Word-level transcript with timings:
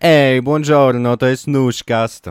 Ej, 0.00 0.42
buongiorno, 0.42 1.16
to 1.16 1.26
jest 1.26 1.46
Nóżkast. 1.46 2.30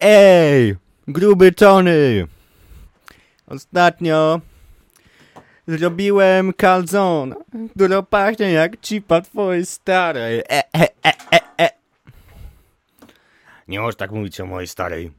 Ej, 0.00 0.76
gruby 1.08 1.52
Tony. 1.52 2.26
Ostatnio 3.46 4.40
zrobiłem 5.66 6.52
calzone, 6.52 7.34
który 7.74 8.02
pachnie 8.02 8.52
jak 8.52 8.80
cipa 8.80 9.20
twojej 9.20 9.66
starej. 9.66 10.38
E, 10.38 10.74
e, 10.74 10.88
e, 11.04 11.12
e, 11.32 11.40
e. 11.58 11.70
Nie 13.68 13.80
możesz 13.80 13.96
tak 13.96 14.10
mówić 14.10 14.40
o 14.40 14.46
mojej 14.46 14.68
starej. 14.68 15.10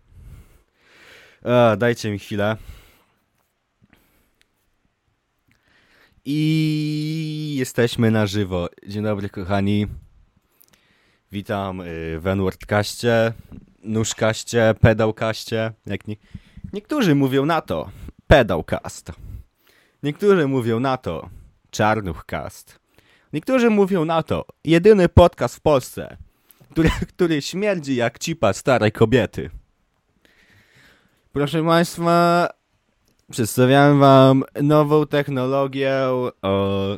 A, 1.43 1.75
dajcie 1.75 2.11
mi 2.11 2.19
chwilę. 2.19 2.57
I 6.25 7.55
jesteśmy 7.57 8.11
na 8.11 8.27
żywo. 8.27 8.69
Dzień 8.87 9.03
dobry, 9.03 9.29
kochani. 9.29 9.87
Witam 11.34 11.81
y, 11.81 12.20
w 12.20 12.27
N-Wordkaście, 12.27 13.34
Nóżkaście, 13.84 14.76
Pedałkaście. 14.81 15.71
Jak 15.85 16.07
nie... 16.07 16.16
Niektórzy 16.73 17.16
mówią 17.16 17.45
na 17.45 17.62
to 17.62 17.90
Pedałcast. 18.27 19.12
Niektórzy 20.04 20.48
mówią 20.48 20.80
na 20.80 20.98
to 20.98 21.30
Czarnuchcast. 21.71 22.80
Niektórzy 23.34 23.70
mówią 23.70 24.05
na 24.05 24.23
to 24.23 24.45
jedyny 24.63 25.09
podcast 25.09 25.55
w 25.55 25.59
Polsce, 25.59 26.17
który, 26.71 26.90
który 27.16 27.41
śmierdzi 27.41 27.95
jak 27.95 28.20
cipa 28.20 28.54
starej 28.54 28.91
kobiety. 28.91 29.49
Proszę 31.31 31.63
Państwa, 31.63 32.48
przedstawiam 33.31 33.99
Wam 33.99 34.43
nową 34.62 35.07
technologię. 35.07 35.93
O, 36.41 36.98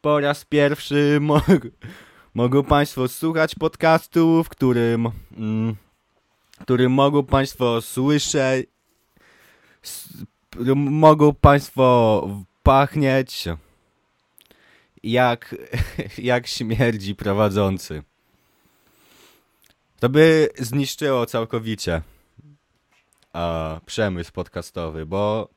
po 0.00 0.20
raz 0.20 0.44
pierwszy 0.44 1.18
mo 1.20 1.42
mogą 2.38 2.64
Państwo 2.64 3.08
słuchać 3.08 3.54
podcastu, 3.54 4.44
w 4.44 4.48
którym, 4.48 5.10
mm, 5.36 5.76
którym 6.60 6.92
mogą 6.92 7.24
Państwo 7.24 7.82
słyszeć, 7.82 8.66
mogą 10.76 11.34
Państwo 11.34 12.28
pachnieć 12.62 13.44
jak, 15.02 15.54
jak 16.18 16.46
śmierdzi 16.46 17.14
prowadzący. 17.14 18.02
To 20.00 20.08
by 20.08 20.48
zniszczyło 20.58 21.26
całkowicie 21.26 22.02
a, 23.32 23.80
przemysł 23.86 24.32
podcastowy, 24.32 25.06
bo 25.06 25.48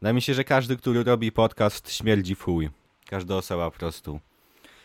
wydaje 0.00 0.14
mi 0.14 0.22
się, 0.22 0.34
że 0.34 0.44
każdy, 0.44 0.76
który 0.76 1.04
robi 1.04 1.32
podcast, 1.32 1.92
śmierdzi 1.92 2.34
w 2.34 2.42
chuj. 2.42 2.70
Każda 3.06 3.34
osoba 3.34 3.70
po 3.70 3.78
prostu. 3.78 4.20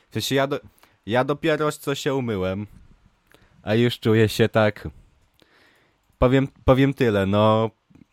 W 0.09 0.13
sensie 0.13 0.35
ja, 0.35 0.47
do, 0.47 0.59
ja 1.05 1.23
dopiero 1.23 1.71
co 1.71 1.95
się 1.95 2.15
umyłem, 2.15 2.67
a 3.63 3.75
już 3.75 3.99
czuję 3.99 4.29
się 4.29 4.49
tak... 4.49 4.87
Powiem, 6.19 6.47
powiem 6.65 6.93
tyle, 6.93 7.25
no... 7.25 7.71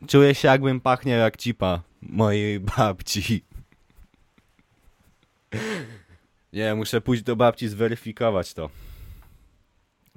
Czuję 0.08 0.34
się 0.34 0.48
jakbym 0.48 0.80
pachniał 0.80 1.18
jak 1.18 1.36
cipa 1.36 1.82
mojej 2.02 2.60
babci. 2.76 3.44
Nie, 6.52 6.74
muszę 6.74 7.00
pójść 7.00 7.22
do 7.22 7.36
babci 7.36 7.68
zweryfikować 7.68 8.54
to. 8.54 8.70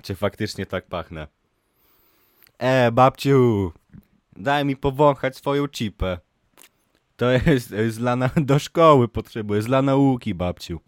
Czy 0.01 0.15
faktycznie 0.15 0.65
tak 0.65 0.85
pachnę. 0.85 1.27
E, 2.57 2.91
babciu, 2.91 3.71
daj 4.35 4.65
mi 4.65 4.75
powąchać 4.75 5.37
swoją 5.37 5.67
cipę. 5.67 6.19
To 7.17 7.31
jest, 7.31 7.71
jest 7.71 7.99
dla 7.99 8.15
na, 8.15 8.29
do 8.35 8.59
szkoły 8.59 9.07
potrzebuję, 9.07 9.57
jest 9.57 9.67
dla 9.67 9.81
nauki, 9.81 10.35
babciu. 10.35 10.79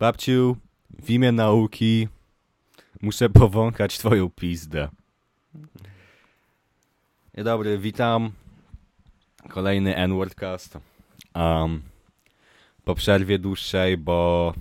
Babciu, 0.00 0.56
w 1.02 1.10
imię 1.10 1.32
nauki 1.32 2.08
muszę 3.02 3.30
powąchać 3.30 3.98
twoją 3.98 4.30
pizdę. 4.30 4.88
Dzień 7.34 7.44
dobry, 7.44 7.78
witam. 7.78 8.32
Kolejny 9.48 9.96
N-Wordcast. 9.96 10.78
Um, 11.34 11.82
po 12.84 12.94
przerwie 12.94 13.38
dłuższej, 13.38 13.96
bo 13.96 14.54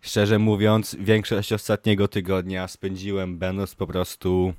szczerze 0.00 0.38
mówiąc, 0.38 0.96
większość 1.00 1.52
ostatniego 1.52 2.08
tygodnia 2.08 2.68
spędziłem 2.68 3.38
będąc 3.38 3.74
po 3.74 3.86
prostu 3.86 4.54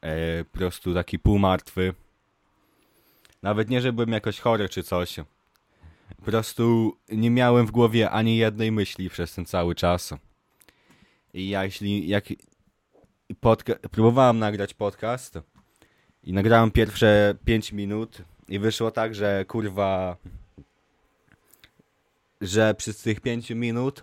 e, 0.00 0.44
po 0.44 0.58
prostu 0.58 0.94
taki 0.94 1.18
półmartwy. 1.18 1.94
Nawet 3.42 3.70
nie, 3.70 3.80
że 3.80 3.92
byłem 3.92 4.12
jakoś 4.12 4.40
chory 4.40 4.68
czy 4.68 4.82
coś. 4.82 5.16
Po 6.16 6.24
prostu 6.24 6.96
nie 7.08 7.30
miałem 7.30 7.66
w 7.66 7.70
głowie 7.70 8.10
ani 8.10 8.36
jednej 8.36 8.72
myśli 8.72 9.10
przez 9.10 9.34
ten 9.34 9.44
cały 9.44 9.74
czas. 9.74 10.14
I 11.34 11.48
ja 11.48 11.64
jeśli 11.64 12.08
jak 12.08 12.24
podca- 13.40 13.88
próbowałem 13.88 14.38
nagrać 14.38 14.74
podcast 14.74 15.38
i 16.24 16.32
nagrałem 16.32 16.70
pierwsze 16.70 17.34
5 17.44 17.72
minut 17.72 18.22
i 18.48 18.58
wyszło 18.58 18.90
tak, 18.90 19.14
że 19.14 19.44
kurwa 19.44 20.16
że 22.40 22.74
przez 22.74 23.02
tych 23.02 23.20
5 23.20 23.50
minut 23.50 24.00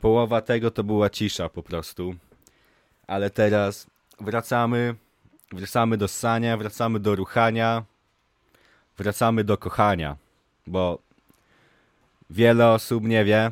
połowa 0.00 0.40
tego 0.40 0.70
to 0.70 0.84
była 0.84 1.10
cisza 1.10 1.48
po 1.48 1.62
prostu. 1.62 2.14
Ale 3.06 3.30
teraz 3.30 3.86
wracamy, 4.20 4.94
wracamy 5.52 5.96
do 5.96 6.08
ssania, 6.08 6.56
wracamy 6.56 7.00
do 7.00 7.16
ruchania, 7.16 7.84
wracamy 8.98 9.44
do 9.44 9.58
kochania, 9.58 10.16
bo 10.70 10.98
wiele 12.30 12.68
osób 12.68 13.04
nie 13.04 13.24
wie, 13.24 13.50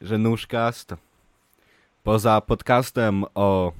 że 0.00 0.18
Nóżkast 0.18 0.94
poza 2.02 2.40
podcastem 2.40 3.24
o 3.34 3.72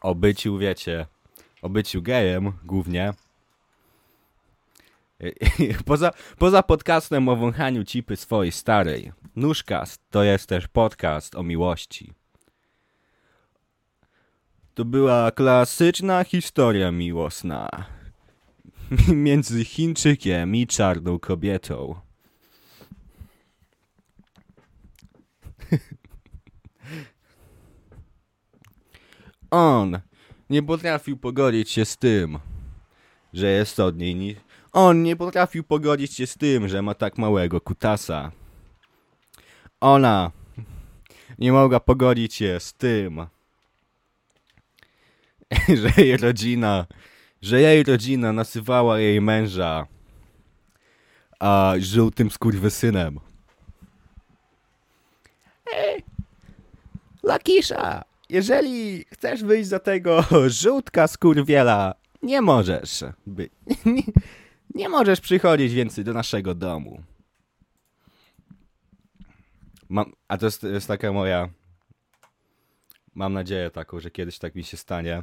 o 0.00 0.14
byciu, 0.14 0.58
wiecie, 0.58 1.06
o 1.62 1.68
byciu 1.68 2.02
gejem 2.02 2.52
głównie, 2.64 3.12
poza, 5.86 6.10
poza 6.38 6.62
podcastem 6.62 7.28
o 7.28 7.36
wąchaniu 7.36 7.84
cipy 7.84 8.16
swojej 8.16 8.52
starej, 8.52 9.12
Nóżkast 9.36 10.00
to 10.10 10.22
jest 10.22 10.48
też 10.48 10.68
podcast 10.68 11.34
o 11.34 11.42
miłości. 11.42 12.12
To 14.74 14.84
była 14.84 15.30
klasyczna 15.30 16.24
historia 16.24 16.92
miłosna 16.92 17.97
między 19.14 19.64
Chińczykiem 19.64 20.56
i 20.56 20.66
czarną 20.66 21.18
kobietą. 21.18 21.94
On 29.50 30.00
nie 30.50 30.62
potrafił 30.62 31.16
pogodzić 31.16 31.70
się 31.70 31.84
z 31.84 31.96
tym, 31.96 32.38
że 33.32 33.46
jest 33.46 33.80
od 33.80 33.98
niej 33.98 34.14
ni- 34.14 34.36
On 34.72 35.02
nie 35.02 35.16
potrafił 35.16 35.64
pogodzić 35.64 36.14
się 36.14 36.26
z 36.26 36.34
tym, 36.36 36.68
że 36.68 36.82
ma 36.82 36.94
tak 36.94 37.18
małego 37.18 37.60
kutasa. 37.60 38.32
Ona 39.80 40.30
nie 41.38 41.52
mogła 41.52 41.80
pogodzić 41.80 42.34
się 42.34 42.60
z 42.60 42.72
tym, 42.72 43.26
że 45.82 46.02
jej 46.02 46.16
rodzina, 46.16 46.86
że 47.42 47.60
jej 47.60 47.82
rodzina 47.82 48.32
nasywała 48.32 48.98
jej 48.98 49.20
męża 49.20 49.86
a 51.40 51.74
żółtym 51.78 52.30
skurwysynem. 52.30 53.20
Ej, 55.74 56.04
Lakisza, 57.22 58.04
jeżeli 58.28 59.04
chcesz 59.04 59.44
wyjść 59.44 59.68
za 59.68 59.78
tego 59.78 60.24
żółtka 60.46 61.06
skurwiela, 61.06 61.94
nie 62.22 62.40
możesz 62.42 63.04
by, 63.26 63.50
nie, 63.86 64.02
nie 64.74 64.88
możesz 64.88 65.20
przychodzić 65.20 65.72
więcej 65.72 66.04
do 66.04 66.12
naszego 66.12 66.54
domu. 66.54 67.02
Mam, 69.88 70.12
a 70.28 70.38
to 70.38 70.46
jest, 70.46 70.62
jest 70.62 70.88
taka 70.88 71.12
moja. 71.12 71.48
Mam 73.14 73.32
nadzieję 73.32 73.70
taką, 73.70 74.00
że 74.00 74.10
kiedyś 74.10 74.38
tak 74.38 74.54
mi 74.54 74.64
się 74.64 74.76
stanie. 74.76 75.22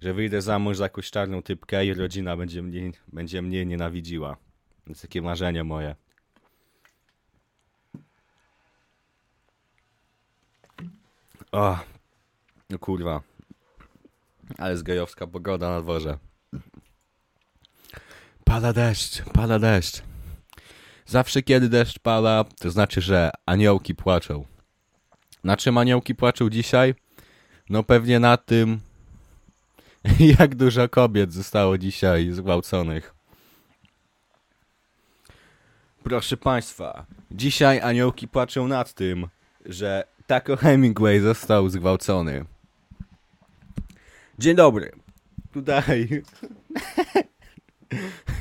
Że 0.00 0.14
wyjdę 0.14 0.42
za 0.42 0.58
mąż 0.58 0.76
za 0.76 0.84
jakąś 0.84 1.10
czarną 1.10 1.42
typkę 1.42 1.86
i 1.86 1.94
rodzina 1.94 2.36
będzie 2.36 2.62
mnie, 2.62 2.90
będzie 3.12 3.42
mnie 3.42 3.66
nienawidziła. 3.66 4.36
To 4.84 4.90
jest 4.90 5.02
takie 5.02 5.22
marzenie 5.22 5.64
moje. 5.64 5.96
O, 11.52 11.78
no 12.70 12.78
kurwa. 12.78 13.22
Ale 14.58 14.70
jest 14.70 14.82
gejowska 14.82 15.26
pogoda 15.26 15.70
na 15.70 15.80
dworze. 15.80 16.18
Pada 18.44 18.72
deszcz, 18.72 19.22
pada 19.22 19.58
deszcz. 19.58 20.02
Zawsze 21.06 21.42
kiedy 21.42 21.68
deszcz 21.68 21.98
pada, 21.98 22.44
to 22.60 22.70
znaczy, 22.70 23.00
że 23.00 23.30
aniołki 23.46 23.94
płaczą. 23.94 24.44
Na 25.44 25.56
czym 25.56 25.78
aniołki 25.78 26.14
płaczą 26.14 26.50
dzisiaj? 26.50 26.94
No 27.70 27.82
pewnie 27.82 28.20
na 28.20 28.36
tym, 28.36 28.80
jak 30.38 30.54
dużo 30.54 30.88
kobiet 30.88 31.32
zostało 31.32 31.78
dzisiaj 31.78 32.32
zgwałconych. 32.32 33.14
Proszę 36.02 36.36
Państwa, 36.36 37.06
dzisiaj 37.30 37.80
aniołki 37.80 38.28
płaczą 38.28 38.68
nad 38.68 38.92
tym, 38.94 39.28
że 39.66 40.04
Taco 40.26 40.56
Hemingway 40.56 41.20
został 41.20 41.68
zgwałcony. 41.68 42.44
Dzień 44.38 44.56
dobry. 44.56 44.92
Tutaj... 45.52 46.08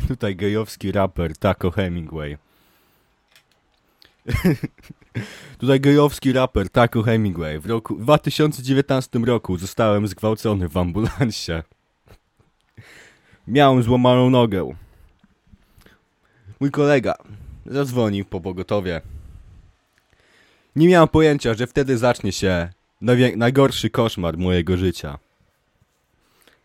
Tutaj 0.07 0.35
gejowski 0.35 0.91
raper 0.91 1.37
Taco 1.37 1.71
Hemingway. 1.71 2.37
Tutaj 5.59 5.79
gejowski 5.79 6.33
raper 6.33 6.69
Taco 6.69 7.03
Hemingway. 7.03 7.59
W 7.59 7.65
roku 7.65 7.95
w 7.95 8.01
2019 8.01 9.19
roku 9.19 9.57
zostałem 9.57 10.07
zgwałcony 10.07 10.69
w 10.69 10.77
ambulansie. 10.77 11.63
Miałem 13.47 13.83
złamaną 13.83 14.29
nogę. 14.29 14.73
Mój 16.59 16.71
kolega 16.71 17.13
zadzwonił 17.65 18.25
po 18.25 18.41
pogotowie. 18.41 19.01
Nie 20.75 20.87
miałem 20.87 21.07
pojęcia, 21.07 21.53
że 21.53 21.67
wtedy 21.67 21.97
zacznie 21.97 22.31
się 22.31 22.69
najgorszy 23.35 23.89
koszmar 23.89 24.37
mojego 24.37 24.77
życia. 24.77 25.19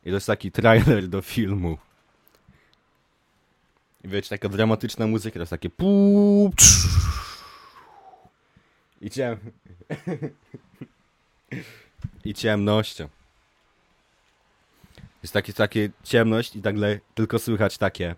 I 0.05 0.09
to 0.09 0.15
jest 0.15 0.27
taki 0.27 0.53
trailer 0.53 1.09
do 1.09 1.23
filmu. 1.23 1.79
I 4.05 4.09
wiecie, 4.09 4.29
taka 4.29 4.49
dramatyczna 4.49 5.07
muzyka, 5.07 5.35
to 5.35 5.41
jest 5.41 5.51
takie 5.51 5.71
puu, 5.71 6.53
i 9.01 9.11
ciem... 9.11 9.39
I 12.25 12.35
ciemność. 12.35 12.99
Jest 15.23 15.35
takie, 15.35 15.53
takie 15.53 15.91
ciemność 16.05 16.57
i 16.57 16.61
nagle 16.61 17.01
tylko 17.15 17.39
słychać 17.39 17.79
takie 17.79 18.15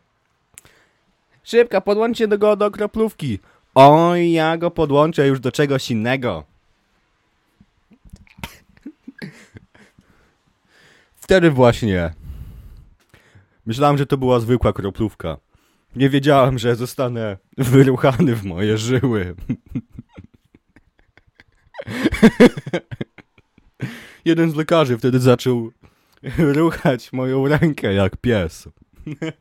Szybka, 1.42 1.80
podłączcie 1.80 2.28
do 2.28 2.38
go 2.38 2.56
do 2.56 2.70
kroplówki. 2.70 3.38
Oj, 3.74 4.32
ja 4.32 4.56
go 4.56 4.70
podłączę 4.70 5.26
już 5.26 5.40
do 5.40 5.52
czegoś 5.52 5.90
innego. 5.90 6.44
Wtedy 11.14 11.50
właśnie 11.50 12.14
myślałem, 13.66 13.98
że 13.98 14.06
to 14.06 14.16
była 14.16 14.40
zwykła 14.40 14.72
kroplówka. 14.72 15.36
Nie 15.96 16.10
wiedziałem, 16.10 16.58
że 16.58 16.76
zostanę 16.76 17.36
wyruchany 17.58 18.34
w 18.34 18.44
moje 18.44 18.78
żyły. 18.78 19.34
Jeden 24.24 24.50
z 24.50 24.54
lekarzy 24.54 24.98
wtedy 24.98 25.18
zaczął 25.18 25.72
ruchać 26.38 27.12
moją 27.12 27.48
rękę 27.48 27.94
jak 27.94 28.16
pies. 28.16 28.68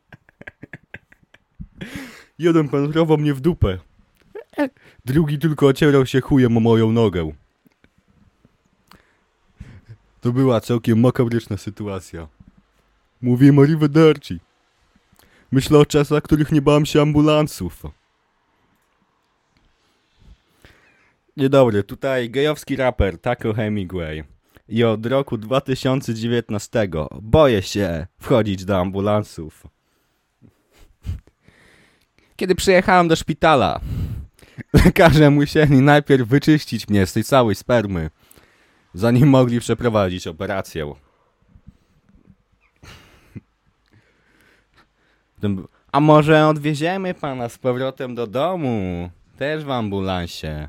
Jeden 2.38 2.68
pętrował 2.68 3.18
mnie 3.18 3.34
w 3.34 3.40
dupę. 3.40 3.78
Drugi 5.04 5.38
tylko 5.38 5.66
ocierał 5.66 6.06
się 6.06 6.20
chujem 6.20 6.56
o 6.56 6.60
moją 6.60 6.92
nogę. 6.92 7.32
To 10.20 10.32
była 10.32 10.60
całkiem 10.60 11.00
makabryczna 11.00 11.56
sytuacja. 11.56 12.28
Mówiłem 13.22 13.58
o 13.58 13.64
Riverderci. 13.64 14.40
Myślę 15.52 15.78
o 15.78 15.86
czasach, 15.86 16.22
których 16.22 16.52
nie 16.52 16.62
bałem 16.62 16.86
się 16.86 17.02
ambulansów. 17.02 17.82
Dzień 21.36 21.48
dobry, 21.48 21.84
tutaj 21.84 22.30
gejowski 22.30 22.76
raper 22.76 23.18
Taco 23.18 23.52
Hemingway. 23.52 24.24
I 24.68 24.84
od 24.84 25.06
roku 25.06 25.38
2019 25.38 26.88
boję 27.22 27.62
się 27.62 28.06
wchodzić 28.18 28.64
do 28.64 28.78
ambulansów. 28.78 29.66
Kiedy 32.36 32.54
przyjechałem 32.54 33.08
do 33.08 33.16
szpitala, 33.16 33.80
lekarze 34.84 35.30
musieli 35.30 35.80
najpierw 35.80 36.28
wyczyścić 36.28 36.88
mnie 36.88 37.06
z 37.06 37.12
tej 37.12 37.24
całej 37.24 37.54
spermy, 37.54 38.10
zanim 38.94 39.28
mogli 39.28 39.60
przeprowadzić 39.60 40.26
operację. 40.26 40.94
A 45.92 46.00
może 46.00 46.46
odwieziemy 46.46 47.14
pana 47.14 47.48
z 47.48 47.58
powrotem 47.58 48.14
do 48.14 48.26
domu? 48.26 49.10
Też 49.36 49.64
w 49.64 49.70
ambulansie. 49.70 50.68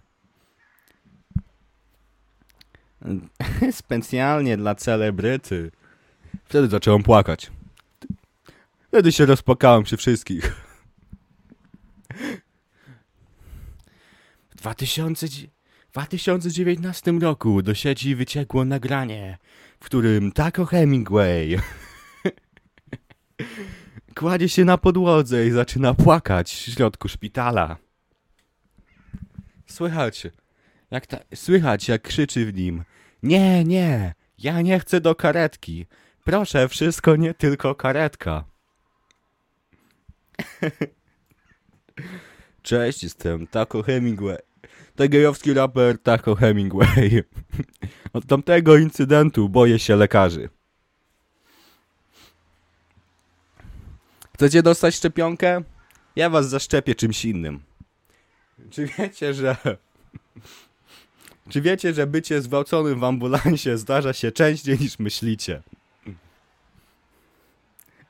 Specjalnie 3.72 4.58
dla 4.58 4.76
celebryty. 4.76 5.72
Wtedy 6.46 6.68
zacząłem 6.68 7.04
płakać. 7.04 7.52
Wtedy 8.88 9.12
się 9.12 9.26
rozpłakałem 9.26 9.84
przy 9.84 9.98
wszystkich. 9.98 10.56
W 14.50 14.56
2000, 14.56 15.28
2019 15.92 17.12
roku 17.12 17.62
do 17.62 17.74
sieci 17.74 18.16
wyciekło 18.16 18.66
nagranie, 18.66 19.38
w 19.80 19.86
którym 19.86 20.32
Taco 20.32 20.66
Hemingway 20.66 21.60
kładzie 24.16 24.50
się 24.50 24.66
na 24.66 24.78
podłodze 24.78 25.48
i 25.48 25.52
zaczyna 25.52 25.94
płakać 25.94 26.52
w 26.52 26.74
środku 26.74 27.08
szpitala. 27.08 27.78
Słychać, 29.66 30.28
jak 30.92 31.08
ta, 31.08 31.18
słychać 31.36 31.88
jak 31.88 32.02
krzyczy 32.02 32.46
w 32.46 32.54
nim 32.54 32.84
Nie, 33.24 33.64
nie, 33.64 34.14
ja 34.38 34.62
nie 34.62 34.80
chcę 34.80 35.02
do 35.02 35.16
karetki. 35.16 35.86
Proszę, 36.24 36.68
wszystko 36.68 37.16
nie 37.16 37.34
tylko 37.34 37.76
karetka. 37.76 38.44
Cześć, 42.62 43.04
jestem 43.04 43.48
Taco 43.48 43.84
Hemingway. 43.84 44.38
To 44.96 45.10
gejowski 45.10 45.54
raper 45.54 45.98
Taco 45.98 46.36
Hemingway. 46.36 47.24
Od 48.14 48.26
tamtego 48.26 48.78
incydentu 48.78 49.50
boję 49.50 49.80
się 49.80 49.96
lekarzy. 49.96 50.50
Chcecie 54.36 54.64
dostać 54.64 54.96
szczepionkę? 54.96 55.64
Ja 56.16 56.30
was 56.30 56.50
zaszczepię 56.50 56.96
czymś 56.96 57.26
innym. 57.26 57.60
Czy 58.70 58.86
wiecie, 58.86 59.34
że... 59.34 59.56
Czy 61.52 61.62
wiecie, 61.62 61.94
że 61.94 62.08
bycie 62.08 62.42
zgwałconym 62.42 63.00
w 63.00 63.04
ambulansie 63.04 63.78
zdarza 63.78 64.14
się 64.14 64.32
częściej 64.32 64.80
niż 64.80 65.00
myślicie? 65.00 65.62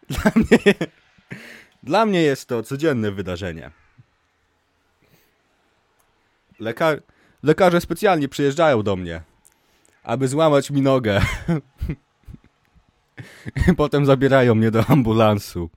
Dla 0.09 0.31
mnie... 0.35 0.73
Dla 1.83 2.05
mnie 2.05 2.21
jest 2.21 2.47
to 2.47 2.63
codzienne 2.63 3.11
wydarzenie. 3.11 3.71
Lekar... 6.60 7.01
Lekarze 7.43 7.81
specjalnie 7.81 8.29
przyjeżdżają 8.29 8.83
do 8.83 8.95
mnie, 8.95 9.21
aby 10.03 10.27
złamać 10.27 10.71
mi 10.71 10.81
nogę. 10.81 11.21
Potem 13.77 14.05
zabierają 14.05 14.55
mnie 14.55 14.71
do 14.71 14.86
ambulansu. 14.86 15.69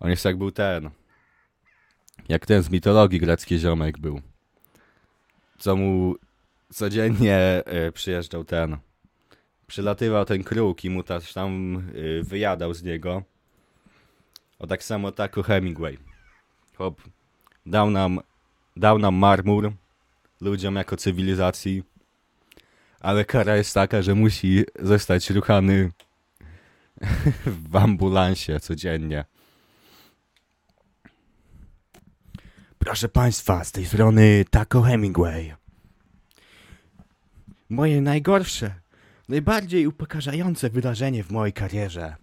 On 0.00 0.10
jest 0.10 0.24
jak 0.24 0.36
był 0.36 0.50
ten. 0.50 0.90
Jak 2.28 2.46
ten 2.46 2.62
z 2.62 2.70
mitologii 2.70 3.20
grecki 3.20 3.58
ziomek 3.58 3.98
był. 3.98 4.20
Co 5.58 5.76
mu 5.76 6.14
codziennie 6.72 7.36
e, 7.36 7.92
przyjeżdżał 7.92 8.44
ten. 8.44 8.76
Przylatywał 9.66 10.24
ten 10.24 10.44
kruk 10.44 10.84
i 10.84 10.90
mu 10.90 11.02
też 11.02 11.32
tam 11.32 11.76
e, 11.76 12.22
wyjadał 12.22 12.74
z 12.74 12.82
niego. 12.82 13.22
O 14.58 14.66
tak 14.66 14.84
samo 14.84 15.12
Taco 15.12 15.42
Hemingway. 15.42 15.98
Chłop 16.76 17.02
dał 17.66 17.90
nam, 17.90 18.20
dał 18.76 18.98
nam 18.98 19.14
marmur 19.14 19.72
ludziom 20.40 20.76
jako 20.76 20.96
cywilizacji. 20.96 21.82
Ale 23.00 23.24
kara 23.24 23.56
jest 23.56 23.74
taka, 23.74 24.02
że 24.02 24.14
musi 24.14 24.64
zostać 24.82 25.30
ruchany 25.30 25.90
w 27.70 27.76
ambulansie 27.76 28.60
codziennie. 28.60 29.24
Proszę 32.86 33.08
Państwa, 33.08 33.64
z 33.64 33.72
tej 33.72 33.86
strony 33.86 34.44
Taco 34.50 34.82
Hemingway. 34.82 35.54
Moje 37.68 38.00
najgorsze, 38.00 38.74
najbardziej 39.28 39.86
upokarzające 39.86 40.70
wydarzenie 40.70 41.24
w 41.24 41.30
mojej 41.30 41.52
karierze 41.52 42.16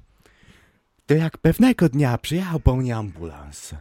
to 1.06 1.14
jak 1.14 1.38
pewnego 1.38 1.90
dnia 1.90 2.18
przyjechał 2.18 2.60
po 2.60 2.76
mnie 2.76 2.96
ambulans. 2.96 3.76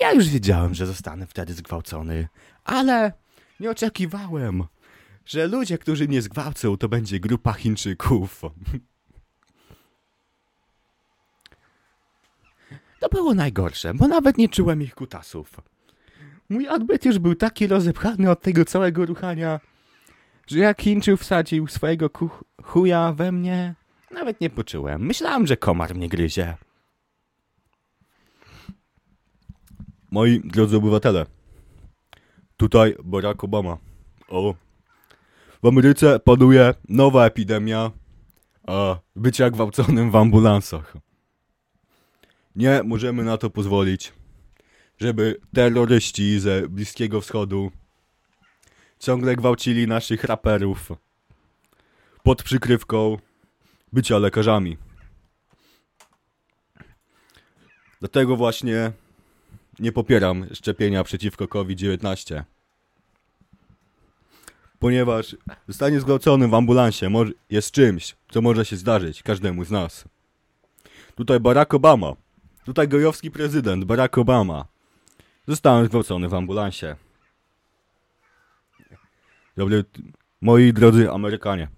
Ja 0.00 0.12
już 0.12 0.28
wiedziałem, 0.28 0.74
że 0.74 0.86
zostanę 0.86 1.26
wtedy 1.26 1.54
zgwałcony, 1.54 2.28
ale 2.64 3.12
nie 3.60 3.70
oczekiwałem, 3.70 4.64
że 5.26 5.46
ludzie, 5.46 5.78
którzy 5.78 6.08
mnie 6.08 6.22
zgwałcą, 6.22 6.76
to 6.76 6.88
będzie 6.88 7.20
grupa 7.20 7.52
Chińczyków. 7.52 8.42
To 13.00 13.08
było 13.08 13.34
najgorsze, 13.34 13.94
bo 13.94 14.08
nawet 14.08 14.38
nie 14.38 14.48
czułem 14.48 14.82
ich 14.82 14.94
kutasów. 14.94 15.71
Mój 16.52 16.68
odbyt 16.68 17.04
już 17.04 17.18
był 17.18 17.34
taki 17.34 17.66
rozepchany 17.66 18.30
od 18.30 18.40
tego 18.40 18.64
całego 18.64 19.06
ruchania, 19.06 19.60
że 20.46 20.58
jak 20.58 20.82
Chińczyk 20.82 21.20
wsadził 21.20 21.66
swojego 21.66 22.10
chuja 22.62 23.12
we 23.12 23.32
mnie, 23.32 23.74
nawet 24.10 24.40
nie 24.40 24.50
poczułem. 24.50 25.06
Myślałem, 25.06 25.46
że 25.46 25.56
komar 25.56 25.94
mnie 25.94 26.08
gryzie. 26.08 26.56
Moi 30.10 30.40
drodzy 30.44 30.76
obywatele, 30.76 31.26
tutaj 32.56 32.96
Barack 33.04 33.44
Obama. 33.44 33.78
O, 34.28 34.54
w 35.62 35.66
Ameryce 35.66 36.20
panuje 36.20 36.74
nowa 36.88 37.26
epidemia 37.26 37.90
a, 38.66 38.98
bycia 39.16 39.50
gwałconym 39.50 40.10
w 40.10 40.16
ambulansach. 40.16 40.96
Nie 42.56 42.82
możemy 42.84 43.24
na 43.24 43.38
to 43.38 43.50
pozwolić, 43.50 44.12
żeby 45.02 45.40
terroryści 45.54 46.40
ze 46.40 46.68
Bliskiego 46.68 47.20
Wschodu 47.20 47.70
ciągle 48.98 49.36
gwałcili 49.36 49.86
naszych 49.86 50.24
raperów 50.24 50.92
pod 52.22 52.42
przykrywką 52.42 53.18
bycia 53.92 54.18
lekarzami. 54.18 54.76
Dlatego 58.00 58.36
właśnie 58.36 58.92
nie 59.78 59.92
popieram 59.92 60.46
szczepienia 60.54 61.04
przeciwko 61.04 61.48
COVID-19. 61.48 62.42
Ponieważ 64.78 65.36
zostanie 65.68 66.00
zgwałcony 66.00 66.48
w 66.48 66.54
ambulansie 66.54 67.10
jest 67.50 67.70
czymś, 67.70 68.16
co 68.30 68.42
może 68.42 68.64
się 68.64 68.76
zdarzyć 68.76 69.22
każdemu 69.22 69.64
z 69.64 69.70
nas. 69.70 70.04
Tutaj 71.14 71.40
Barack 71.40 71.74
Obama, 71.74 72.12
tutaj 72.64 72.88
gojowski 72.88 73.30
prezydent 73.30 73.84
Barack 73.84 74.18
Obama, 74.18 74.71
zostałem 75.48 75.86
zgwałcony 75.86 76.28
w 76.28 76.34
ambulansie. 76.34 76.96
Dobry, 79.56 79.84
moi 80.40 80.72
drodzy 80.72 81.10
Amerykanie. 81.10 81.68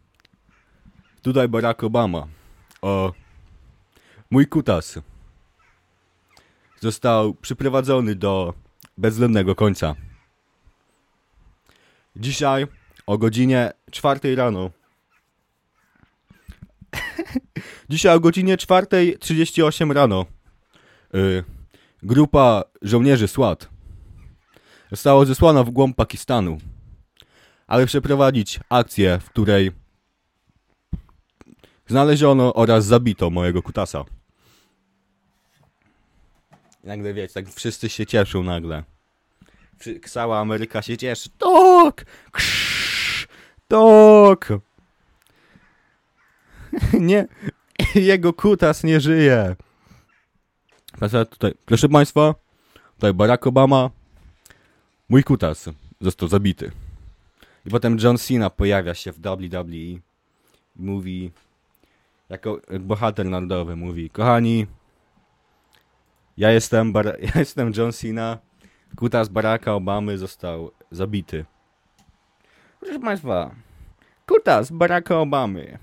Tutaj 1.23 1.49
Barack 1.49 1.85
Obama. 1.85 2.27
O, 2.83 3.13
mój 4.31 4.47
kutas 4.47 4.99
został 6.81 7.35
przyprowadzony 7.35 8.15
do 8.15 8.55
bezwzględnego 8.99 9.55
końca. 9.55 9.95
Dzisiaj 12.17 12.67
o 13.07 13.19
godzinie 13.19 13.73
4 13.91 14.37
rano. 14.37 14.71
Dzisiaj 17.91 18.17
o 18.17 18.21
godzinie 18.21 18.57
4.38 18.57 19.93
rano. 19.93 20.27
y, 21.15 21.45
grupa 22.05 22.65
żołnierzy 22.83 23.29
SWAT 23.29 23.69
została 24.91 25.25
zesłana 25.25 25.65
w 25.65 25.71
głąb 25.71 25.97
Pakistanu, 25.97 26.59
aby 27.67 27.87
przeprowadzić 27.87 28.61
akcję, 28.69 29.19
w 29.23 29.31
której 29.31 29.73
znaleziono 31.87 32.55
oraz 32.55 32.85
zabito 32.85 33.31
mojego 33.31 33.63
kutasa. 33.63 34.05
I 36.85 36.87
nagle 36.87 37.15
wiecie, 37.15 37.35
tak 37.35 37.49
wszyscy 37.49 37.89
się 37.89 38.07
cieszą 38.07 38.43
nagle. 38.43 38.85
Cała 40.07 40.39
Ameryka 40.39 40.83
się 40.83 40.97
cieszy. 40.97 41.29
Tak! 41.39 42.05
Krzyż, 42.33 43.29
tak! 43.69 44.53
Nie, 47.01 47.27
jego 47.95 48.33
kutas 48.33 48.85
nie 48.85 49.01
żyje. 49.01 49.57
Tutaj, 51.31 51.55
proszę 51.67 51.89
Państwa, 51.89 52.35
tutaj 52.95 53.15
Barack 53.15 53.47
Obama, 53.47 53.91
mój 55.09 55.25
kutas 55.25 55.71
został 56.01 56.29
zabity. 56.29 56.71
I 57.67 57.71
potem 57.71 57.97
John 58.03 58.19
Cena 58.19 58.51
pojawia 58.51 58.95
się 58.95 59.13
w 59.13 59.19
WWE 59.19 59.77
i 59.77 60.01
mówi, 60.77 61.31
jako 62.29 62.61
jak 62.71 62.83
bohater 62.83 63.27
narodowy, 63.27 63.77
mówi, 63.77 64.11
kochani, 64.11 64.67
ja 66.37 66.51
jestem, 66.51 66.93
Bar- 66.93 67.19
ja 67.35 67.41
jestem 67.41 67.73
John 67.77 67.93
Cena, 67.93 68.39
kutas 68.97 69.29
Baracka 69.29 69.75
Obamy 69.75 70.19
został 70.19 70.71
zabity. 70.91 71.45
Proszę 72.81 72.99
Państwa, 72.99 73.55
kutas 74.27 74.71
Baracka 74.71 75.21
Obamy 75.21 75.79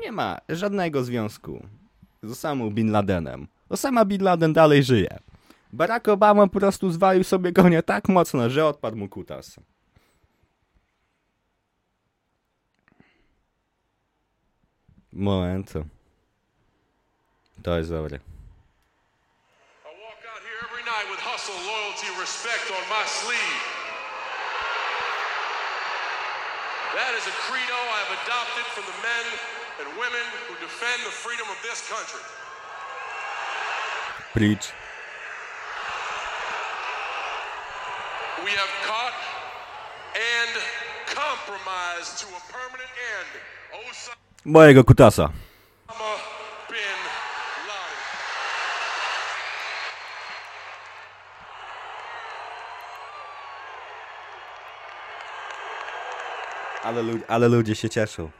nie 0.00 0.12
ma 0.12 0.38
żadnego 0.48 1.04
związku 1.04 1.66
z 2.22 2.30
Osamą 2.30 2.70
Bin 2.70 2.90
Ladenem. 2.90 3.46
Osama 3.72 4.04
Bin 4.04 4.22
Laden 4.22 4.52
dalej 4.52 4.84
żyje. 4.84 5.18
Barack 5.72 6.08
Obama 6.08 6.46
po 6.46 6.60
prostu 6.60 6.90
zwalił 6.90 7.24
sobie 7.24 7.52
konia 7.52 7.82
tak 7.82 8.08
mocno, 8.08 8.50
że 8.50 8.66
odpadł 8.66 8.96
mu 8.96 9.08
kutas. 9.08 9.56
Moment. 15.12 15.72
To 17.62 17.78
jest 17.78 17.90
dobre. 17.90 18.18
That 26.92 27.14
is 27.18 27.24
a 27.26 27.32
credo 27.48 27.72
I 27.72 27.98
have 28.04 28.12
adopted 28.20 28.66
from 28.74 28.84
the 28.84 28.98
men 29.00 29.24
and 29.80 29.88
women 29.96 30.26
who 30.46 30.54
defend 30.60 31.00
the 31.08 31.14
freedom 31.24 31.48
of 31.48 31.56
this 31.62 31.80
country. 31.88 32.41
Preach. 34.32 34.72
We 38.44 38.50
have 38.50 38.72
caught 38.88 39.12
and 40.16 40.52
compromised 41.06 42.18
to 42.20 42.26
a 42.28 42.40
permanent 42.52 42.90
end 43.18 43.42
Mojego 44.44 44.84
kutasa. 44.84 45.30
Ale, 56.82 57.02
ale 57.28 57.48
ludzie 57.48 57.74
się 57.74 57.90
cieszą. 57.90 58.30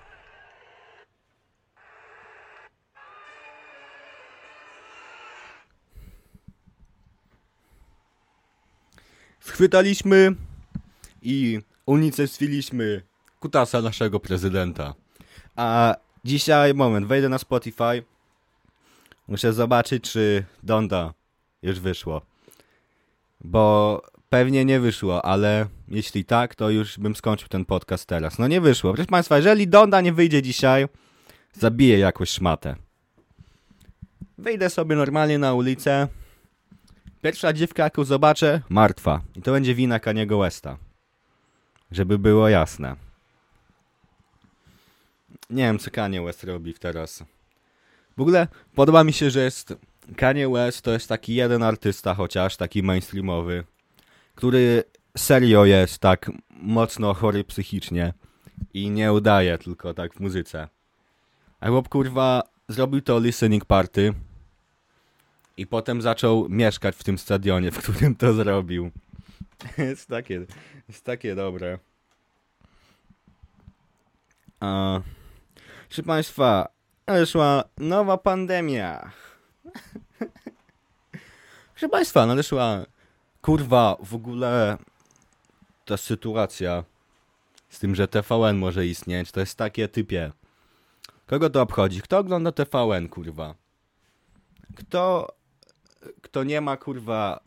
Schwytaliśmy 9.63 10.35
i 11.23 11.61
unicestwiliśmy 11.87 13.03
kutasa 13.41 13.83
naszego 13.83 14.21
prezydenta. 14.21 14.95
A 15.57 15.97
dzisiaj, 16.25 16.75
moment, 16.75 17.07
wejdę 17.07 17.29
na 17.29 17.39
Spotify. 17.39 18.03
Muszę 19.29 19.53
zobaczyć, 19.53 20.11
czy 20.11 20.45
Donda 20.63 21.15
już 21.63 21.81
wyszło. 21.81 22.23
Bo 23.41 24.03
pewnie 24.29 24.65
nie 24.65 24.81
wyszło, 24.81 25.25
ale 25.25 25.67
jeśli 25.89 26.25
tak, 26.25 26.55
to 26.55 26.71
już 26.71 26.99
bym 26.99 27.17
skończył 27.17 27.49
ten 27.49 27.65
podcast 27.65 28.07
teraz. 28.07 28.39
No 28.39 28.49
nie 28.49 28.61
wyszło. 28.61 28.95
Proszę 28.95 29.07
Państwa, 29.07 29.37
jeżeli 29.37 29.69
Donda 29.69 30.01
nie 30.01 30.13
wyjdzie 30.13 30.43
dzisiaj, 30.43 30.87
zabiję 31.53 31.99
jakąś 31.99 32.29
szmatę. 32.31 32.77
Wyjdę 34.39 34.71
sobie 34.71 34.97
normalnie 34.97 35.39
na 35.39 35.55
ulicę. 35.55 36.09
Pierwsza 37.23 37.53
dziewka, 37.53 37.85
jaką 37.85 38.05
zobaczę, 38.05 38.61
martwa. 38.69 39.21
I 39.37 39.43
to 39.43 39.53
będzie 39.53 39.75
wina 39.75 40.01
Kaniego 40.01 40.39
Westa. 40.39 40.77
Żeby 41.91 42.19
było 42.19 42.49
jasne. 42.49 42.97
Nie 45.51 45.63
wiem, 45.63 45.79
co 45.79 45.91
Kanye 45.91 46.23
West 46.23 46.45
robi 46.45 46.75
teraz. 46.75 47.25
W 48.17 48.21
ogóle 48.21 48.49
podoba 48.75 49.05
mi 49.05 49.13
się, 49.13 49.31
że 49.31 49.41
jest 49.41 49.75
Kanye 50.17 50.49
West 50.49 50.83
to 50.83 50.93
jest 50.93 51.09
taki 51.09 51.35
jeden 51.35 51.63
artysta 51.63 52.15
chociaż, 52.15 52.57
taki 52.57 52.83
mainstreamowy, 52.83 53.65
który 54.35 54.85
serio 55.17 55.65
jest 55.65 55.99
tak 55.99 56.31
mocno 56.51 57.15
chory 57.15 57.45
psychicznie 57.45 58.13
i 58.75 58.91
nie 58.91 59.13
udaje 59.13 59.59
tylko 59.59 59.95
tak 59.95 60.15
w 60.15 60.21
muzyce. 60.21 60.69
A 61.61 61.69
chłop 61.69 61.89
kurwa 61.89 62.43
zrobił 62.69 63.01
to 63.01 63.21
listening 63.21 63.65
party 63.65 64.15
i 65.57 65.67
potem 65.67 66.03
zaczął 66.03 66.49
mieszkać 66.49 66.97
w 66.97 67.05
tym 67.05 67.19
stadionie, 67.19 67.71
w 67.71 67.79
którym 67.79 68.17
to 68.17 68.33
zrobił. 68.33 68.91
jest 69.79 70.09
takie, 70.09 70.47
jest 70.89 71.05
takie 71.05 71.35
dobre. 71.35 71.79
A, 74.61 75.01
proszę 75.89 76.03
Państwa, 76.03 76.69
nadeszła 77.07 77.65
nowa 77.79 78.19
pandemia. 78.19 79.13
proszę 81.73 81.89
Państwa, 81.89 82.27
nadeszła 82.27 82.87
kurwa 83.41 83.97
w 84.03 84.15
ogóle 84.15 84.79
ta 85.85 85.97
sytuacja 85.97 86.85
z 87.69 87.79
tym, 87.79 87.95
że 87.95 88.09
TVN 88.09 88.57
może 88.57 88.87
istnieć, 88.87 89.33
to 89.33 89.41
jest 89.41 89.59
takie 89.59 89.89
typie. 89.89 90.33
Kogo 91.27 91.51
to 91.51 91.63
obchodzi? 91.63 92.03
Kto 92.03 92.19
ogląda 92.19 92.53
TVN, 92.53 93.09
kurwa? 93.09 93.55
Kto, 94.77 95.35
kto 96.23 96.45
nie 96.45 96.61
ma, 96.61 96.77
kurwa, 96.77 97.41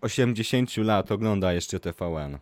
80 0.00 0.76
lat, 0.76 1.12
ogląda 1.12 1.52
jeszcze 1.52 1.80
TVN? 1.80 2.38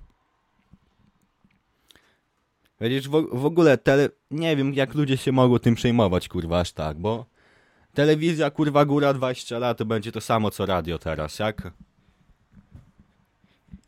Wiesz, 2.80 3.08
w, 3.08 3.26
w 3.32 3.44
ogóle 3.44 3.78
tele... 3.78 4.08
Nie 4.30 4.56
wiem, 4.56 4.74
jak 4.74 4.94
ludzie 4.94 5.16
się 5.16 5.32
mogą 5.32 5.58
tym 5.58 5.74
przejmować, 5.74 6.28
kurwa, 6.28 6.60
aż 6.60 6.72
tak, 6.72 6.98
bo... 6.98 7.26
Telewizja, 7.94 8.50
kurwa, 8.50 8.84
góra 8.84 9.14
20 9.14 9.58
lat, 9.58 9.78
to 9.78 9.84
będzie 9.84 10.12
to 10.12 10.20
samo, 10.20 10.50
co 10.50 10.66
radio 10.66 10.98
teraz, 10.98 11.38
jak? 11.38 11.72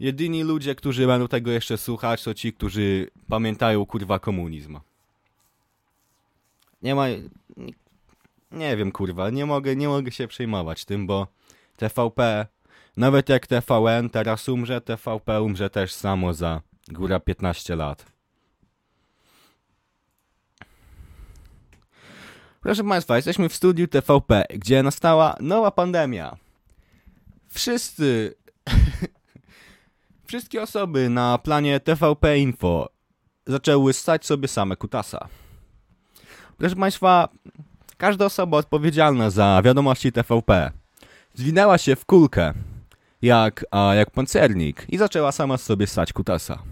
Jedyni 0.00 0.42
ludzie, 0.42 0.74
którzy 0.74 1.06
będą 1.06 1.28
tego 1.28 1.50
jeszcze 1.50 1.78
słuchać, 1.78 2.24
to 2.24 2.34
ci, 2.34 2.52
którzy 2.52 3.10
pamiętają 3.28 3.86
kurwa 3.86 4.18
komunizm. 4.18 4.78
Nie 6.82 6.94
ma... 6.94 7.06
Nie, 8.52 8.76
wiem 8.76 8.92
kurwa, 8.92 9.30
nie 9.30 9.46
mogę, 9.46 9.76
nie 9.76 9.88
mogę 9.88 10.10
się 10.10 10.28
przejmować 10.28 10.84
tym, 10.84 11.06
bo 11.06 11.26
TVP, 11.80 12.46
nawet 12.96 13.28
jak 13.28 13.46
TVN 13.46 14.10
teraz 14.10 14.49
umrze, 14.49 14.80
TVP 14.80 15.42
umrze 15.42 15.70
też 15.70 15.92
samo 15.92 16.34
za 16.34 16.60
góra 16.88 17.20
15 17.20 17.76
lat. 17.76 18.06
Proszę 22.60 22.84
Państwa, 22.84 23.16
jesteśmy 23.16 23.49
w 23.49 23.54
studiu 23.54 23.88
TVP, 23.88 24.44
gdzie 24.50 24.82
nastała 24.82 25.37
nowa 25.40 25.70
pandemia. 25.70 26.37
Wszyscy, 27.49 28.34
wszystkie 30.28 30.62
osoby 30.62 31.08
na 31.08 31.38
planie 31.38 31.80
TVP 31.80 32.38
Info 32.38 32.88
zaczęły 33.46 33.92
stać 33.92 34.26
sobie 34.26 34.49
same 34.49 34.76
kutasa. 34.76 35.28
Proszę 36.58 36.76
Państwa, 36.76 37.28
każda 37.96 38.25
osoba 38.25 38.56
odpowiedzialna 38.56 39.30
za 39.30 39.62
wiadomości 39.64 40.12
TVP 40.12 40.79
zwinęła 41.34 41.78
się 41.78 41.96
w 41.96 42.04
kulkę, 42.04 42.52
jak, 43.22 43.64
a, 43.70 43.94
jak 43.94 44.10
pancernik 44.10 44.87
i 44.88 44.99
zaczęła 44.99 45.32
sama 45.32 45.56
sobie 45.56 45.87
stać 45.87 46.12
kutasa. 46.12 46.62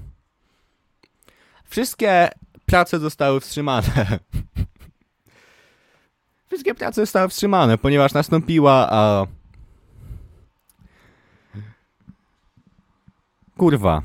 Wszystkie 1.64 2.28
prace 2.66 2.98
zostały 2.98 3.40
wstrzymane. 3.40 3.88
Wszystkie 6.48 6.74
prace 6.74 7.02
zostały 7.02 7.28
wstrzymane, 7.28 7.78
ponieważ 7.78 8.12
nastąpiła 8.12 8.88
a... 8.90 9.26
Kurwa. 13.56 14.02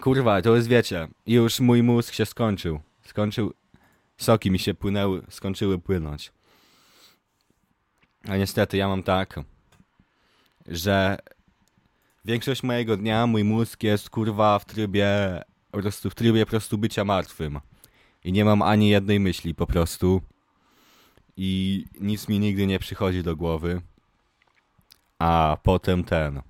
Kurwa, 0.00 0.42
to 0.42 0.56
jest 0.56 0.68
wiecie, 0.68 1.08
już 1.26 1.60
mój 1.60 1.82
mózg 1.82 2.14
się 2.14 2.26
skończył. 2.26 2.80
Skończył, 3.02 3.52
soki 4.16 4.50
mi 4.50 4.58
się 4.58 4.74
płynęły, 4.74 5.22
skończyły 5.28 5.78
płynąć. 5.78 6.32
A 8.28 8.36
niestety 8.36 8.76
ja 8.76 8.88
mam 8.88 9.02
tak, 9.02 9.40
że 10.66 11.18
większość 12.24 12.62
mojego 12.62 12.96
dnia 12.96 13.26
mój 13.26 13.44
mózg 13.44 13.82
jest 13.82 14.10
kurwa 14.10 14.58
w 14.58 14.64
trybie, 14.64 15.08
po 15.70 15.78
prostu 15.78 16.10
w 16.10 16.14
trybie 16.14 16.44
po 16.44 16.50
prostu 16.50 16.78
bycia 16.78 17.04
martwym. 17.04 17.60
I 18.24 18.32
nie 18.32 18.44
mam 18.44 18.62
ani 18.62 18.88
jednej 18.88 19.20
myśli 19.20 19.54
po 19.54 19.66
prostu. 19.66 20.22
I 21.36 21.84
nic 22.00 22.28
mi 22.28 22.38
nigdy 22.38 22.66
nie 22.66 22.78
przychodzi 22.78 23.22
do 23.22 23.36
głowy. 23.36 23.80
A 25.18 25.56
potem 25.62 26.04
ten. 26.04 26.42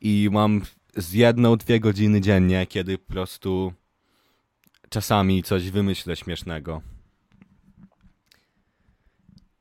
I 0.00 0.28
mam 0.32 0.62
z 0.96 1.12
jedną, 1.12 1.56
dwie 1.56 1.80
godziny 1.80 2.20
dziennie, 2.20 2.66
kiedy 2.66 2.98
po 2.98 3.12
prostu 3.12 3.72
czasami 4.88 5.42
coś 5.42 5.70
wymyślę 5.70 6.16
śmiesznego. 6.16 6.82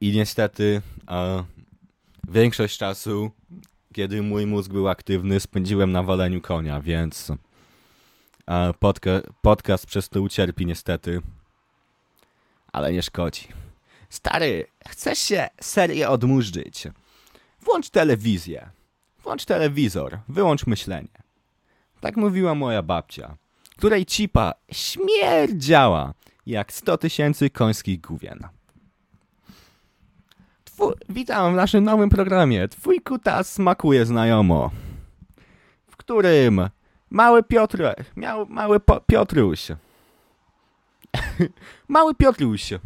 I 0.04 0.12
niestety 0.12 0.82
a, 1.08 1.44
większość 2.28 2.78
czasu, 2.78 3.32
kiedy 3.94 4.22
mój 4.22 4.46
mózg 4.46 4.72
był 4.72 4.90
aktywny, 4.90 5.40
spędziłem 5.40 5.92
na 5.92 6.04
waleniu 6.04 6.42
konia, 6.42 6.82
więc 6.82 7.32
a, 8.46 8.74
podca 8.80 9.10
podcast 9.42 9.86
przez 9.86 10.10
to 10.10 10.22
ucierpi 10.22 10.66
niestety. 10.66 11.22
Ale 12.74 12.94
nie 12.94 13.02
szkodzi. 13.02 13.48
Stary, 14.10 14.68
chcesz 14.88 15.20
się 15.20 15.48
serię 15.62 16.10
odmurzyć? 16.10 16.88
Włącz 17.62 17.90
telewizję. 17.90 18.70
Włącz 19.24 19.46
telewizor. 19.46 20.20
Wyłącz 20.28 20.68
myślenie. 20.68 21.24
Tak 22.02 22.18
mówiła 22.18 22.56
moja 22.56 22.82
babcia, 22.82 23.38
której 23.78 24.06
cipa 24.06 24.54
śmierdziała 24.72 26.13
jak 26.46 26.74
100 26.74 26.98
tysięcy 26.98 27.50
końskich 27.50 28.02
główien. 28.02 28.48
Twu- 30.84 30.93
Witam 31.10 31.54
w 31.54 31.56
naszym 31.56 31.84
nowym 31.84 32.10
programie. 32.10 32.67
Twój 32.67 33.02
kutas 33.02 33.54
smakuje 33.54 34.06
znajomo. 34.06 34.72
W 35.88 35.98
którym 35.98 36.69
mały 37.10 37.43
Piotr, 37.43 37.84
miał 38.15 38.46
mały 38.46 38.80
po, 38.80 39.02
Piotruś. 39.02 39.67
mały 41.88 42.15
Piotruś. 42.15 42.72
Yy. 42.72 42.80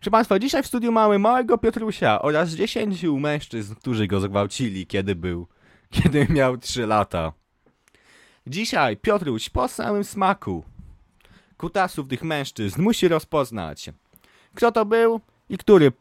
Proszę 0.00 0.10
Państwa, 0.10 0.38
dzisiaj 0.38 0.62
w 0.62 0.66
studiu 0.66 0.92
mamy 0.92 1.18
małego 1.18 1.58
Piotrusia 1.58 2.22
oraz 2.22 2.50
10 2.50 3.02
mężczyzn, 3.02 3.74
którzy 3.74 4.06
go 4.06 4.20
zgwałcili, 4.20 4.86
kiedy 4.86 5.14
był, 5.14 5.46
kiedy 6.02 6.26
miał 6.30 6.58
3 6.58 6.86
lata. 6.86 7.32
Dzisiaj 8.46 8.96
Piotruś 8.96 9.48
po 9.48 9.68
samym 9.68 10.04
smaku 10.04 10.64
kutasów 11.56 12.08
tych 12.08 12.22
mężczyzn 12.22 12.82
musi 12.82 13.08
rozpoznać, 13.08 13.90
kto 14.54 14.72
to 14.72 14.84
był 14.84 15.20
i 15.48 15.58
który. 15.58 15.92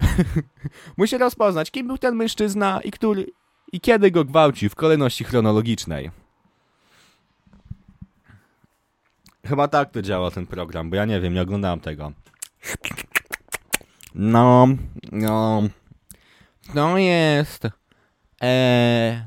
musi 0.96 1.18
rozpoznać, 1.18 1.70
kim 1.70 1.86
był 1.86 1.98
ten 1.98 2.14
mężczyzna 2.14 2.80
i 2.84 2.90
który 2.90 3.26
i 3.72 3.80
kiedy 3.80 4.10
go 4.10 4.24
gwałcił 4.24 4.70
w 4.70 4.74
kolejności 4.74 5.24
chronologicznej. 5.24 6.10
Chyba 9.46 9.68
tak 9.68 9.90
to 9.90 10.02
działa 10.02 10.30
ten 10.30 10.46
program, 10.46 10.90
bo 10.90 10.96
ja 10.96 11.04
nie 11.04 11.20
wiem, 11.20 11.34
nie 11.34 11.42
oglądałem 11.42 11.80
tego. 11.80 12.12
No, 14.14 14.68
no. 15.12 15.62
To 16.74 16.98
jest. 16.98 17.68
E, 18.42 19.26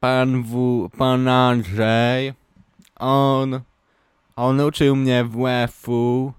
pan 0.00 0.42
W. 0.42 0.88
Pan 0.98 1.28
Andrzej. 1.28 2.34
On. 2.96 3.60
On 4.36 4.60
uczył 4.60 4.96
mnie 4.96 5.24
WF-u, 5.24 6.32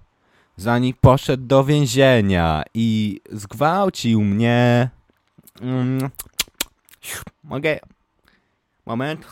zanim 0.58 0.94
poszedł 1.00 1.46
do 1.46 1.64
więzienia 1.64 2.62
i 2.74 3.20
zgwałcił 3.30 4.20
mnie. 4.24 4.90
Mm. 5.60 6.10
Mogę. 7.44 7.78
Moment. 8.86 9.26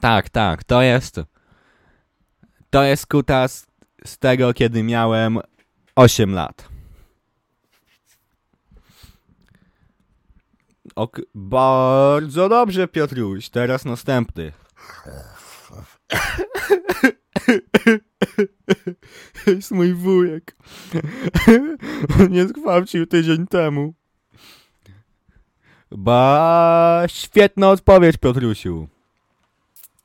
Tak, 0.00 0.28
tak, 0.28 0.64
to 0.64 0.82
jest. 0.82 1.20
To 2.70 2.82
jest 2.82 3.06
kutas 3.06 3.66
z 4.04 4.18
tego, 4.18 4.54
kiedy 4.54 4.82
miałem 4.82 5.38
8 5.96 6.34
lat. 6.34 6.68
Ok, 10.94 11.20
bardzo 11.34 12.48
dobrze, 12.48 12.88
Piotruś. 12.88 13.48
Teraz 13.48 13.84
następny. 13.84 14.52
jest 19.46 19.70
mój 19.70 19.94
wujek. 19.94 20.56
On 22.20 22.28
mnie 22.28 22.48
zgwałcił 22.48 23.06
tydzień 23.06 23.46
temu. 23.46 23.94
Ba, 25.90 27.04
świetna 27.08 27.70
odpowiedź, 27.70 28.16
Piotrusiu. 28.16 28.88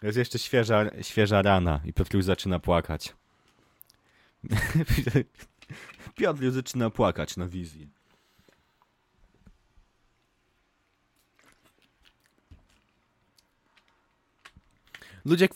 Jest 0.03 0.17
jeszcze 0.17 0.39
świeża, 0.39 0.85
świeża 1.01 1.41
rana 1.41 1.81
i 1.85 1.93
Piotruś 1.93 2.23
zaczyna 2.23 2.59
płakać. 2.59 3.15
Piotruś 6.17 6.53
zaczyna 6.53 6.89
płakać 6.89 7.37
na 7.37 7.47
wizji. 7.47 7.96
Ludzie, 15.27 15.47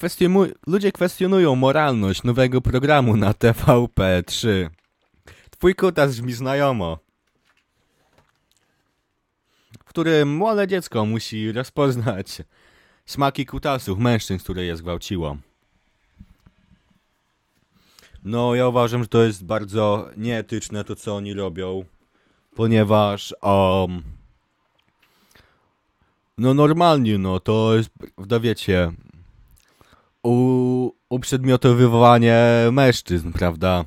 ludzie 0.68 0.92
kwestionują 0.92 1.56
moralność 1.56 2.24
nowego 2.24 2.62
programu 2.62 3.18
na 3.18 3.32
TVP3. 3.32 4.70
Twój 5.50 5.76
kutas 5.76 6.12
brzmi 6.12 6.34
znajomo. 6.34 6.98
W 9.80 9.84
którym 9.84 10.36
młode 10.36 10.68
dziecko 10.68 11.06
musi 11.06 11.52
rozpoznać 11.52 12.42
smaki 13.06 13.46
kutasów 13.46 14.00
mężczyzn, 14.00 14.44
które 14.44 14.64
je 14.64 14.78
zgwałciło. 14.78 15.38
No, 18.24 18.56
ja 18.56 18.68
uważam, 18.68 19.02
że 19.02 19.08
to 19.08 19.24
jest 19.24 19.46
bardzo 19.46 20.10
nieetyczne 20.18 20.84
to, 20.84 20.96
co 20.96 21.16
oni 21.16 21.34
robią, 21.34 21.86
ponieważ 22.56 23.36
um, 23.42 24.04
no 26.38 26.54
normalnie, 26.54 27.18
no 27.18 27.40
to 27.40 27.76
jest, 27.76 27.90
wiecie, 28.42 28.92
u, 30.24 30.90
uprzedmiotowywanie 31.10 32.38
mężczyzn, 32.72 33.32
prawda? 33.32 33.86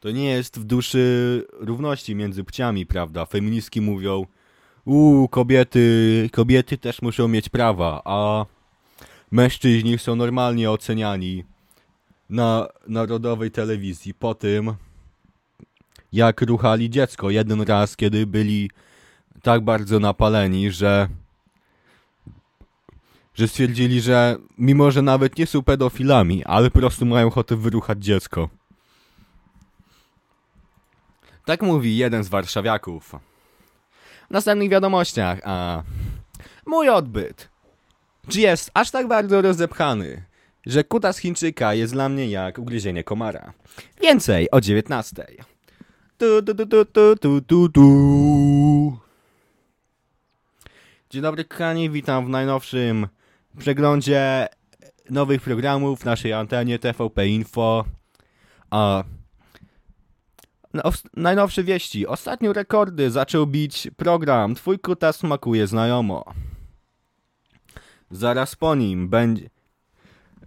To 0.00 0.10
nie 0.10 0.24
jest 0.24 0.58
w 0.58 0.64
duszy 0.64 1.46
równości 1.52 2.14
między 2.14 2.44
płciami, 2.44 2.86
prawda? 2.86 3.26
Feministki 3.26 3.80
mówią, 3.80 4.26
u 4.84 5.28
kobiety, 5.28 6.30
kobiety 6.32 6.78
też 6.78 7.02
muszą 7.02 7.28
mieć 7.28 7.48
prawa, 7.48 8.02
a 8.04 8.46
mężczyźni 9.30 9.98
są 9.98 10.16
normalnie 10.16 10.70
oceniani 10.70 11.44
na 12.30 12.68
narodowej 12.88 13.50
telewizji 13.50 14.14
po 14.14 14.34
tym, 14.34 14.74
jak 16.12 16.40
ruchali 16.40 16.90
dziecko. 16.90 17.30
Jeden 17.30 17.60
raz, 17.62 17.96
kiedy 17.96 18.26
byli 18.26 18.70
tak 19.42 19.60
bardzo 19.60 20.00
napaleni, 20.00 20.70
że 20.70 21.08
że 23.36 23.48
stwierdzili, 23.48 24.00
że 24.00 24.36
mimo, 24.58 24.90
że 24.90 25.02
nawet 25.02 25.38
nie 25.38 25.46
są 25.46 25.62
pedofilami, 25.62 26.44
ale 26.44 26.70
po 26.70 26.78
prostu 26.78 27.06
mają 27.06 27.26
ochotę 27.26 27.56
wyruchać 27.56 28.04
dziecko. 28.04 28.48
Tak 31.44 31.62
mówi 31.62 31.96
jeden 31.96 32.24
z 32.24 32.28
warszawiaków. 32.28 33.14
W 34.28 34.30
następnych 34.30 34.70
wiadomościach, 34.70 35.38
a 35.44 35.82
mój 36.66 36.88
odbyt. 36.88 37.48
Czy 38.28 38.40
jest 38.40 38.70
aż 38.74 38.90
tak 38.90 39.08
bardzo 39.08 39.42
rozepchany, 39.42 40.22
że 40.66 40.84
kutas 40.84 41.18
Chińczyka 41.18 41.74
jest 41.74 41.92
dla 41.92 42.08
mnie 42.08 42.30
jak 42.30 42.58
ugryzienie 42.58 43.04
komara? 43.04 43.52
Więcej 44.02 44.50
o 44.50 44.60
19. 44.60 45.26
Tu, 46.18 46.42
tu, 46.42 46.54
tu, 46.54 46.66
tu, 46.66 46.84
tu, 46.84 47.16
tu, 47.16 47.40
tu, 47.40 47.68
tu. 47.68 48.98
Dzień 51.10 51.22
dobry 51.22 51.44
kochani, 51.44 51.90
witam 51.90 52.26
w 52.26 52.28
najnowszym 52.28 53.06
przeglądzie 53.58 54.48
nowych 55.10 55.42
programów 55.42 56.00
w 56.00 56.04
naszej 56.04 56.32
antenie 56.32 56.78
TVP 56.78 57.28
Info. 57.28 57.84
A 58.70 59.04
no, 60.74 60.82
najnowsze 61.16 61.64
wieści. 61.64 62.06
Ostatnio 62.06 62.52
rekordy 62.52 63.10
zaczął 63.10 63.46
bić 63.46 63.88
program 63.96 64.54
Twój 64.54 64.78
kutas 64.78 65.16
smakuje 65.16 65.66
znajomo. 65.66 66.24
Zaraz 68.10 68.56
po 68.56 68.74
nim 68.74 69.08
będzie... 69.08 69.50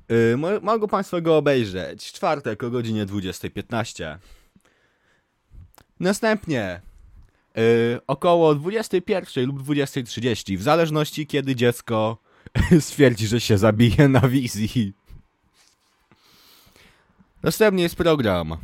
Yy, 0.09 0.37
mo- 0.37 0.59
mogą 0.61 0.87
Państwo 0.87 1.21
go 1.21 1.37
obejrzeć. 1.37 2.11
Czwartek 2.11 2.63
o 2.63 2.69
godzinie 2.69 3.05
20.15. 3.05 4.17
Następnie 5.99 6.81
yy, 7.55 7.63
około 8.07 8.55
21 8.55 9.45
lub 9.45 9.61
20.30, 9.63 10.57
w 10.57 10.61
zależności 10.61 11.27
kiedy 11.27 11.55
dziecko 11.55 12.17
stwierdzi, 12.79 13.27
że 13.27 13.41
się 13.41 13.57
zabije 13.57 14.07
na 14.07 14.21
wizji. 14.21 14.93
Następnie 17.43 17.83
jest 17.83 17.95
program. 17.95 18.57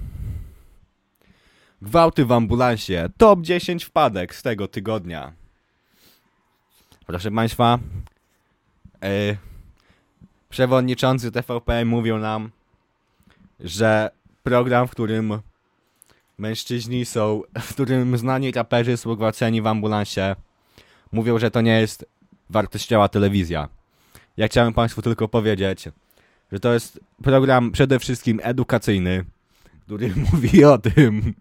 Gwałty 1.81 2.25
w 2.25 2.31
ambulansie. 2.31 3.09
Top 3.17 3.41
10 3.41 3.83
wpadek 3.83 4.35
z 4.35 4.41
tego 4.41 4.67
tygodnia. 4.67 5.33
Proszę 7.05 7.31
Państwa, 7.31 7.79
yy, 9.01 9.38
przewodniczący 10.49 11.31
TVP 11.31 11.85
mówią 11.85 12.19
nam, 12.19 12.51
że 13.59 14.09
program, 14.43 14.88
w 14.88 14.91
którym 14.91 15.39
mężczyźni 16.38 17.05
są, 17.05 17.41
w 17.59 17.73
którym 17.73 18.17
znani 18.17 18.51
raperzy 18.51 18.97
są 18.97 19.15
gwałceni 19.15 19.61
w 19.61 19.67
ambulansie, 19.67 20.35
mówią, 21.11 21.39
że 21.39 21.51
to 21.51 21.61
nie 21.61 21.81
jest 21.81 22.05
wartościowa 22.49 23.10
telewizja. 23.10 23.69
Ja 24.38 24.47
chciałem 24.47 24.73
Państwu 24.73 25.01
tylko 25.01 25.27
powiedzieć, 25.27 25.89
że 26.51 26.60
to 26.60 26.73
jest 26.73 26.99
program 27.23 27.71
przede 27.71 27.99
wszystkim 27.99 28.39
edukacyjny, 28.43 29.25
który 29.86 30.13
mówi 30.31 30.65
o 30.65 30.77
tym, 30.77 31.34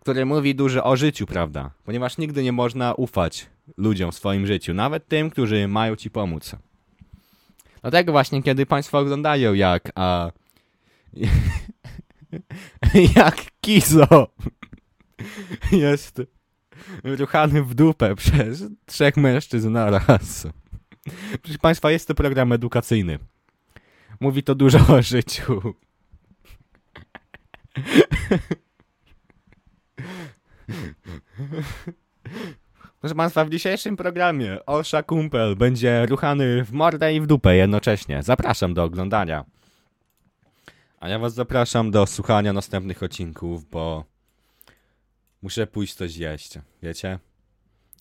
który 0.00 0.26
mówi 0.26 0.54
dużo 0.54 0.84
o 0.84 0.96
życiu, 0.96 1.26
prawda? 1.26 1.70
Ponieważ 1.84 2.18
nigdy 2.18 2.42
nie 2.42 2.52
można 2.52 2.94
ufać 2.94 3.46
ludziom 3.76 4.12
w 4.12 4.14
swoim 4.14 4.46
życiu, 4.46 4.74
nawet 4.74 5.08
tym, 5.08 5.30
którzy 5.30 5.68
mają 5.68 5.96
ci 5.96 6.10
pomóc. 6.10 6.56
Dlatego 7.82 8.12
właśnie, 8.12 8.42
kiedy 8.42 8.66
Państwo 8.66 8.98
oglądają 8.98 9.54
jak, 9.54 9.92
a... 9.94 10.30
jak 13.16 13.36
Kizo 13.60 14.28
jest 15.72 16.22
ruchany 17.04 17.62
w 17.62 17.74
dupę 17.74 18.14
przez 18.22 18.64
trzech 18.86 19.16
mężczyzn 19.16 19.72
naraz. 19.72 20.46
Proszę 21.42 21.58
Państwa, 21.58 21.90
jest 21.90 22.08
to 22.08 22.14
program 22.14 22.52
edukacyjny. 22.52 23.18
Mówi 24.20 24.42
to 24.42 24.54
dużo 24.54 24.78
o 24.94 25.02
życiu. 25.02 25.74
Proszę 33.00 33.14
Państwa, 33.14 33.44
w 33.44 33.50
dzisiejszym 33.50 33.96
programie 33.96 34.66
Olsza 34.66 35.02
Kumpel 35.02 35.56
będzie 35.56 36.06
ruchany 36.06 36.64
w 36.64 36.72
mordę 36.72 37.14
i 37.14 37.20
w 37.20 37.26
dupę 37.26 37.56
jednocześnie. 37.56 38.22
Zapraszam 38.22 38.74
do 38.74 38.84
oglądania. 38.84 39.44
A 41.00 41.08
ja 41.08 41.18
Was 41.18 41.34
zapraszam 41.34 41.90
do 41.90 42.06
słuchania 42.06 42.52
następnych 42.52 43.02
odcinków, 43.02 43.70
bo 43.70 44.04
muszę 45.42 45.66
pójść 45.66 45.94
coś 45.94 46.12
zjeść, 46.12 46.58
wiecie? 46.82 47.18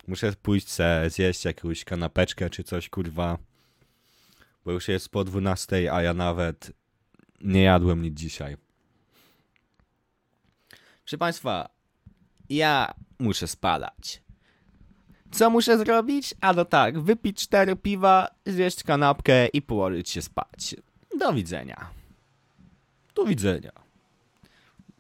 Muszę 0.08 0.34
pójść 0.42 0.70
se 0.70 1.06
zjeść 1.10 1.46
jakąś 1.46 1.84
kanapeczkę 1.84 2.50
czy 2.50 2.64
coś, 2.64 2.90
kurwa. 2.90 3.38
Bo 4.66 4.72
już 4.72 4.88
jest 4.88 5.10
po 5.10 5.24
12, 5.24 5.94
a 5.94 6.02
ja 6.02 6.14
nawet 6.14 6.72
nie 7.42 7.64
jadłem 7.64 8.02
nic 8.02 8.20
dzisiaj. 8.20 8.58
Proszę 11.04 11.18
Państwa, 11.18 11.70
ja 12.50 12.94
muszę 13.20 13.48
spalać. 13.48 14.22
Co 15.32 15.50
muszę 15.50 15.78
zrobić? 15.78 16.34
A 16.42 16.54
no 16.54 16.66
tak, 16.66 17.00
wypić 17.00 17.38
cztery 17.38 17.76
piwa, 17.76 18.28
zjeść 18.46 18.84
kanapkę 18.84 19.48
i 19.48 19.62
położyć 19.62 20.10
się 20.10 20.22
spać. 20.22 20.76
Do 21.20 21.34
widzenia. 21.34 21.90
Do 23.16 23.26
widzenia. 23.26 23.89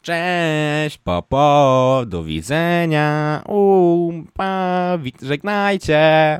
Cześć, 0.01 0.97
popo, 0.97 2.03
do 2.07 2.23
widzenia, 2.23 3.41
umpa, 3.47 4.97
żegnajcie. 5.21 6.39